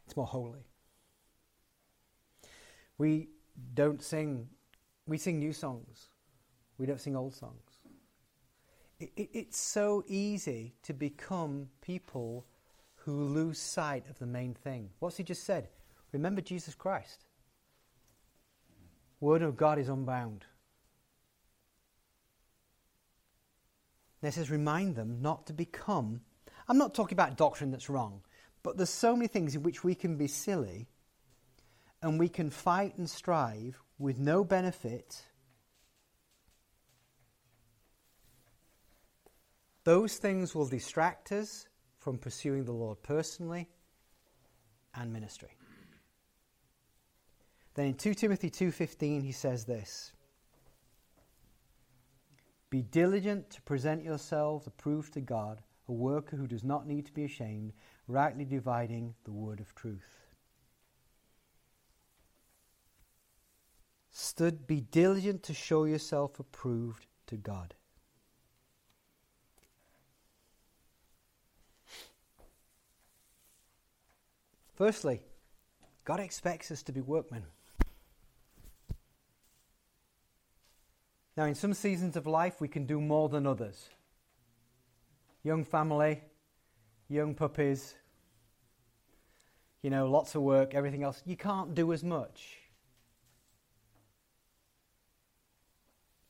[0.07, 0.67] It's more holy.
[2.99, 3.29] We
[3.73, 4.49] don't sing,
[5.07, 6.09] we sing new songs.
[6.77, 7.81] We don't sing old songs.
[9.01, 12.47] It, it, it's so easy to become people
[13.05, 14.91] who lose sight of the main thing.
[14.99, 15.69] What's he just said?
[16.13, 17.25] Remember Jesus Christ.
[19.21, 20.45] Word of God is unbound.
[24.21, 26.21] This says, remind them not to become.
[26.69, 28.23] I'm not talking about doctrine that's wrong,
[28.63, 30.87] but there's so many things in which we can be silly
[32.03, 35.23] and we can fight and strive with no benefit.
[39.85, 41.67] Those things will distract us
[42.03, 43.69] from pursuing the Lord personally
[44.95, 45.57] and ministry.
[47.75, 50.13] Then in 2 Timothy 2:15 he says this:
[52.73, 57.13] be diligent to present yourselves approved to God, a worker who does not need to
[57.13, 57.75] be ashamed,
[58.09, 60.09] rightly dividing the word of truth.
[64.11, 67.75] Stood, be diligent to show yourself approved to God.
[74.75, 75.23] Firstly,
[76.05, 77.45] God expects us to be workmen.
[81.37, 83.89] Now, in some seasons of life, we can do more than others.
[85.43, 86.23] Young family,
[87.09, 87.95] young puppies,
[89.83, 91.23] you know, lots of work, everything else.
[91.25, 92.59] You can't do as much.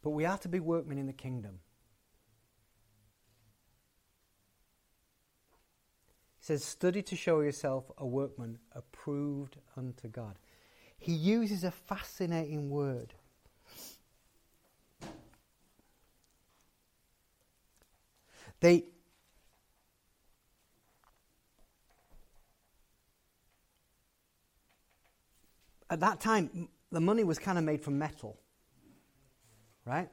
[0.03, 1.61] But we are to be workmen in the kingdom.
[6.43, 10.34] He says, Study to show yourself a workman approved unto God.
[10.99, 13.14] He uses a fascinating word.
[18.59, 18.86] They
[25.88, 28.36] at that time the money was kind of made from metal.
[29.84, 30.09] Right?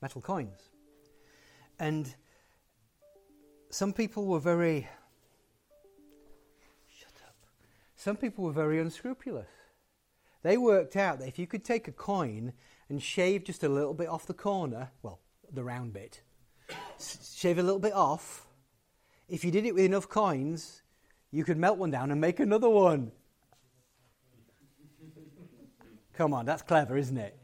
[0.00, 0.70] Metal coins.
[1.78, 2.14] And
[3.68, 4.88] some people were very
[7.98, 9.48] Some people were very unscrupulous.
[10.44, 12.52] They worked out that if you could take a coin
[12.88, 15.18] and shave just a little bit off the corner, well,
[15.52, 16.22] the round bit,
[17.34, 18.46] shave a little bit off.
[19.28, 20.82] If you did it with enough coins,
[21.32, 23.10] you could melt one down and make another one.
[26.12, 27.36] Come on, that's clever, isn't it?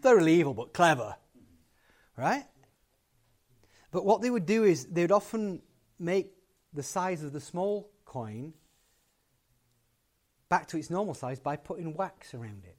[0.00, 1.14] Thoroughly evil, but clever.
[2.16, 2.44] Right?
[3.92, 5.62] But what they would do is they would often
[6.00, 6.32] make
[6.72, 8.52] the size of the small coin
[10.52, 12.76] back to its normal size by putting wax around it.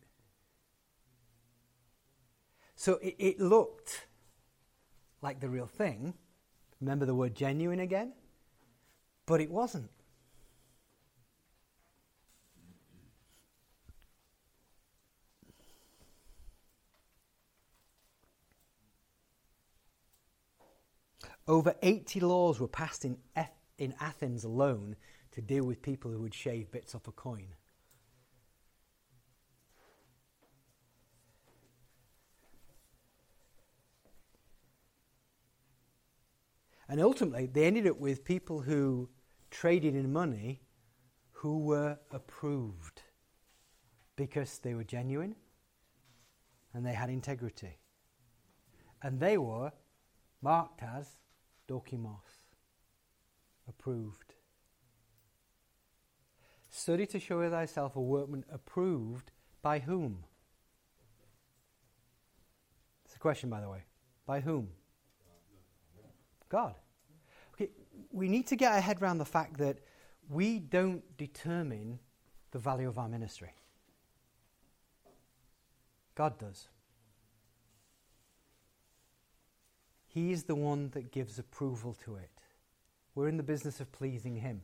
[2.75, 4.05] So it, it looked
[5.23, 6.13] like the real thing.
[6.79, 8.13] Remember the word genuine again?
[9.25, 9.89] But it wasn't.
[21.47, 23.17] Over 80 laws were passed in,
[23.79, 24.95] in Athens alone
[25.31, 27.47] to deal with people who would shave bits off a coin.
[36.87, 39.09] And ultimately, they ended up with people who
[39.49, 40.61] traded in money
[41.31, 43.01] who were approved
[44.15, 45.35] because they were genuine
[46.73, 47.79] and they had integrity.
[49.01, 49.71] And they were
[50.41, 51.17] marked as
[51.67, 52.47] dokimos,
[53.67, 54.33] approved.
[56.69, 59.31] Study to show thyself a workman approved
[59.61, 60.23] by whom?
[63.05, 63.83] It's a question, by the way.
[64.25, 64.69] By whom?
[66.53, 66.75] God.
[67.55, 67.71] Okay,
[68.11, 69.79] we need to get our head around the fact that
[70.29, 71.97] we don't determine
[72.51, 73.55] the value of our ministry.
[76.13, 76.67] God does.
[80.05, 82.29] He is the one that gives approval to it.
[83.15, 84.61] We're in the business of pleasing Him.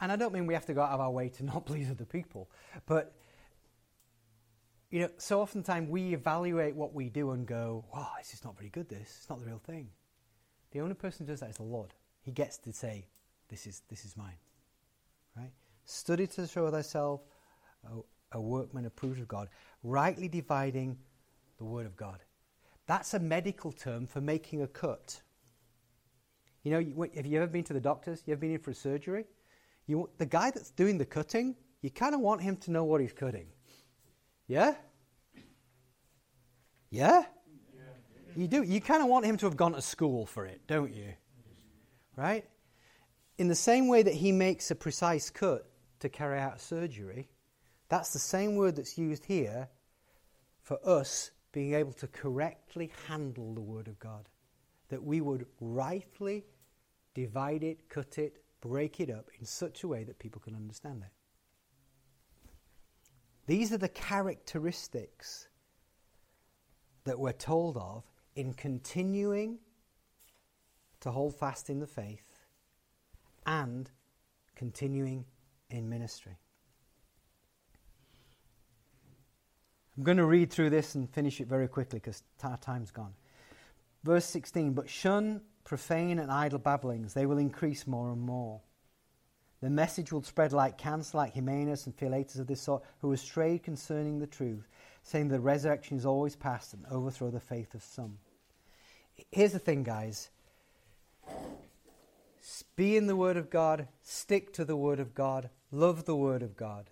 [0.00, 1.90] And I don't mean we have to go out of our way to not please
[1.90, 2.48] other people,
[2.86, 3.16] but
[4.90, 8.56] you know, so oftentimes we evaluate what we do and go, wow, this is not
[8.56, 9.16] very good, this.
[9.18, 9.88] It's not the real thing.
[10.72, 11.94] The only person who does that is the Lord.
[12.22, 13.06] He gets to say,
[13.48, 14.38] this is, this is mine.
[15.36, 15.50] Right?
[15.84, 17.22] Study to show thyself
[17.84, 19.48] a, a workman approved of God,
[19.82, 20.96] rightly dividing
[21.58, 22.20] the word of God.
[22.86, 25.20] That's a medical term for making a cut.
[26.62, 28.22] You know, have you ever been to the doctors?
[28.26, 29.24] You ever been in for a surgery?
[29.86, 33.00] You, the guy that's doing the cutting, you kind of want him to know what
[33.00, 33.46] he's cutting.
[34.46, 34.74] Yeah?
[36.90, 37.24] Yeah?
[38.36, 38.62] You do.
[38.62, 41.12] You kind of want him to have gone to school for it, don't you?
[42.16, 42.44] Right?
[43.38, 45.68] In the same way that he makes a precise cut
[46.00, 47.28] to carry out surgery,
[47.88, 49.68] that's the same word that's used here
[50.62, 54.28] for us being able to correctly handle the Word of God.
[54.88, 56.44] That we would rightly
[57.14, 61.02] divide it, cut it, break it up in such a way that people can understand
[61.02, 61.12] it.
[63.46, 65.48] These are the characteristics
[67.04, 68.04] that we're told of
[68.34, 69.58] in continuing
[71.00, 72.38] to hold fast in the faith
[73.46, 73.90] and
[74.54, 75.24] continuing
[75.70, 76.36] in ministry.
[79.96, 83.12] I'm going to read through this and finish it very quickly because our time's gone.
[84.04, 88.60] Verse 16 But shun profane and idle babblings, they will increase more and more.
[89.60, 93.20] The message will spread like cancer, like Hymenaeus and Philetus of this sort, who have
[93.20, 94.66] strayed concerning the truth,
[95.02, 98.18] saying the resurrection is always past and overthrow the faith of some.
[99.30, 100.30] Here's the thing, guys.
[102.76, 106.42] Be in the Word of God, stick to the Word of God, love the Word
[106.42, 106.88] of God.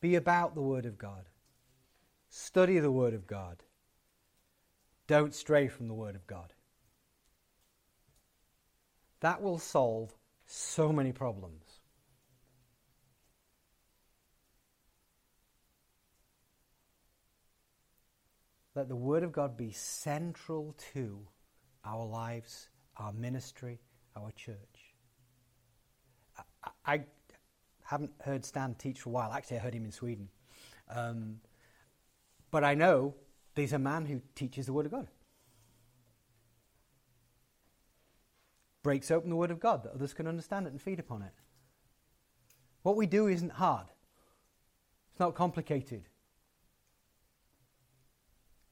[0.00, 1.26] Be about the Word of God.
[2.28, 3.62] Study the Word of God.
[5.06, 6.52] Don't stray from the Word of God.
[9.20, 10.14] That will solve
[10.46, 11.69] so many problems.
[18.74, 21.18] Let the Word of God be central to
[21.84, 23.80] our lives, our ministry,
[24.16, 24.94] our church.
[26.64, 27.04] I, I
[27.84, 29.32] haven't heard Stan teach for a while.
[29.32, 30.28] Actually, I heard him in Sweden.
[30.88, 31.40] Um,
[32.50, 33.14] but I know
[33.54, 35.08] there's a man who teaches the Word of God.
[38.82, 41.32] breaks open the Word of God that others can understand it and feed upon it.
[42.82, 43.86] What we do isn't hard,
[45.10, 46.08] it's not complicated.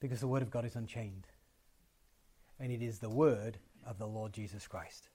[0.00, 1.26] Because the Word of God is unchained.
[2.60, 5.08] And it is the Word of the Lord Jesus Christ.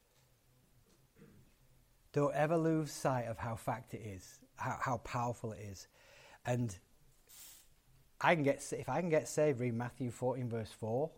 [2.12, 5.88] Don't ever lose sight of how fact it is, how, how powerful it is.
[6.46, 6.78] And
[8.22, 11.10] I can get if I can get saved, read Matthew 14, verse 4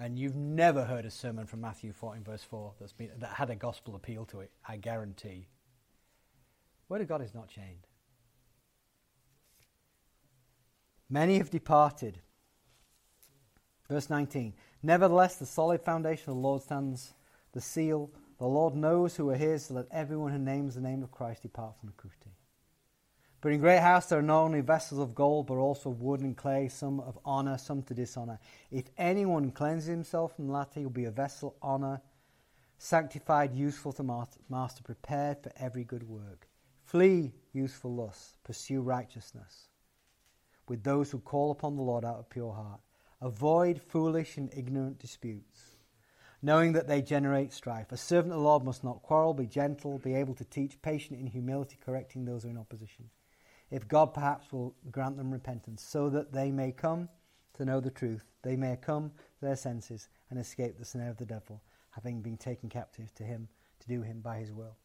[0.00, 3.50] and you've never heard a sermon from Matthew 14, verse 4 that's been, that had
[3.50, 5.48] a gospel appeal to it, I guarantee.
[6.88, 7.87] Word of God is not chained.
[11.10, 12.20] Many have departed.
[13.88, 17.14] Verse 19 Nevertheless, the solid foundation of the Lord stands,
[17.52, 18.10] the seal.
[18.38, 21.42] The Lord knows who are his, so that everyone who names the name of Christ
[21.42, 22.36] depart from the iniquity.
[23.40, 26.36] But in great house there are not only vessels of gold, but also wood and
[26.36, 28.38] clay, some of honour, some to dishonour.
[28.70, 32.00] If anyone cleanses himself from the latter, he will be a vessel honour,
[32.78, 34.02] sanctified, useful to
[34.48, 36.48] master, prepared for every good work.
[36.84, 39.68] Flee useful lusts, pursue righteousness
[40.68, 42.80] with those who call upon the Lord out of pure heart.
[43.20, 45.76] Avoid foolish and ignorant disputes,
[46.40, 47.90] knowing that they generate strife.
[47.90, 51.18] A servant of the Lord must not quarrel, be gentle, be able to teach, patient
[51.18, 53.10] in humility, correcting those who are in opposition
[53.70, 57.08] if God perhaps will grant them repentance, so that they may come
[57.54, 61.16] to know the truth, they may come to their senses and escape the snare of
[61.16, 61.60] the devil,
[61.90, 63.48] having been taken captive to him
[63.80, 64.76] to do him by his will.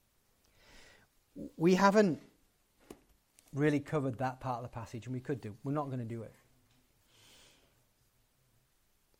[1.56, 2.22] We haven't
[3.54, 5.56] really covered that part of the passage, and we could do.
[5.64, 6.34] We're not going to do it.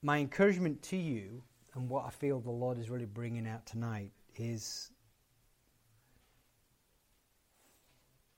[0.02, 1.44] My encouragement to you,
[1.76, 4.92] and what I feel the Lord is really bringing out tonight, is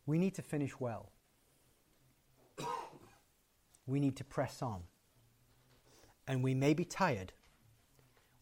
[0.05, 1.11] we need to finish well
[3.87, 4.83] we need to press on.
[6.27, 7.33] And we may be tired,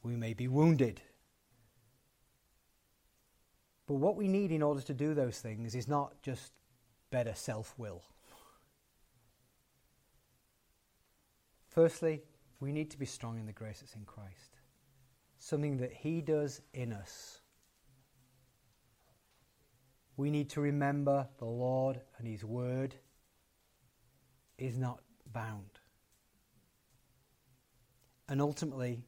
[0.04, 1.02] we may be wounded.
[3.88, 6.54] But what we need in order to do those things is not just
[7.14, 8.02] better self will.
[11.68, 12.24] Firstly,
[12.60, 14.58] we need to be strong in the grace that's in Christ.
[15.38, 17.42] Something that He does in us.
[20.18, 22.96] We need to remember the Lord and His Word
[24.58, 25.00] is not
[25.32, 25.70] bound.
[28.28, 29.04] And ultimately,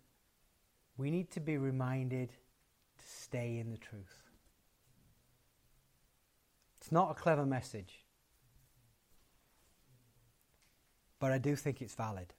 [0.95, 4.24] we need to be reminded to stay in the truth.
[6.85, 8.05] It's not a clever message,
[11.19, 12.31] but I do think it's valid.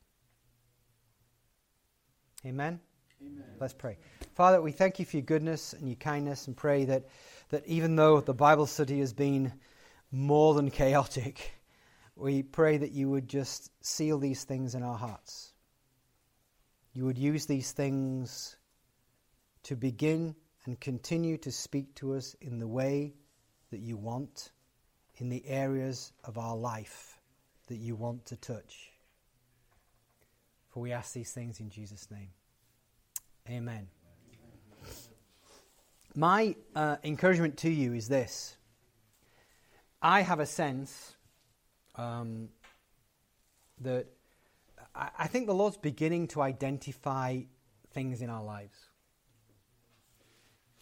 [2.44, 2.78] Amen?
[3.20, 3.44] Amen?
[3.58, 3.98] Let's pray.
[4.36, 7.08] Father, we thank you for your goodness and your kindness and pray that,
[7.48, 9.52] that even though the Bible study has been
[10.12, 11.52] more than chaotic,
[12.14, 15.54] we pray that you would just seal these things in our hearts.
[16.92, 18.54] You would use these things
[19.64, 20.36] to begin
[20.66, 23.14] and continue to speak to us in the way
[23.70, 24.50] that you want,
[25.16, 27.18] in the areas of our life
[27.68, 28.92] that you want to touch.
[30.68, 32.28] For we ask these things in Jesus' name.
[33.48, 33.88] Amen.
[36.14, 38.56] My uh, encouragement to you is this
[40.02, 41.16] I have a sense
[41.96, 42.48] um,
[43.80, 44.06] that
[44.94, 47.40] I, I think the Lord's beginning to identify
[47.92, 48.78] things in our lives.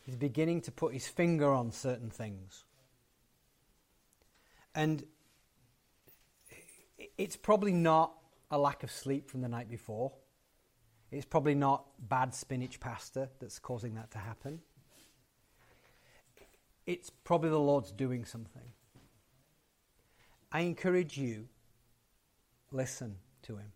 [0.04, 2.64] He's beginning to put his finger on certain things.
[4.74, 5.04] And
[7.16, 8.14] it's probably not
[8.50, 10.12] a lack of sleep from the night before.
[11.10, 14.60] It's probably not bad spinach pasta that's causing that to happen.
[16.86, 18.72] It's probably the Lord's doing something.
[20.52, 21.48] I encourage you,
[22.70, 23.72] listen to him.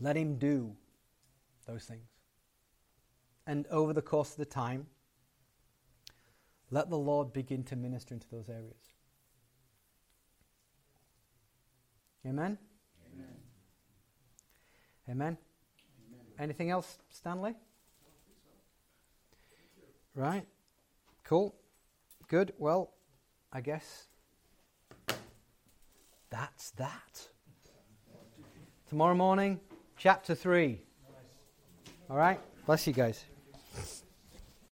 [0.00, 0.76] Let him do
[1.66, 2.08] those things.
[3.46, 4.86] And over the course of the time,
[6.70, 8.94] let the Lord begin to minister into those areas.
[11.84, 12.13] Amen?
[12.26, 12.58] Amen.
[13.14, 13.36] Amen.
[15.10, 15.38] Amen.
[16.38, 17.54] Anything else, Stanley?
[20.14, 20.46] Right.
[21.24, 21.54] Cool.
[22.28, 22.52] Good.
[22.58, 22.92] Well,
[23.52, 24.06] I guess
[26.30, 27.28] that's that.
[28.88, 29.60] Tomorrow morning,
[29.96, 30.80] chapter 3.
[32.08, 32.40] All right?
[32.66, 33.24] Bless you guys.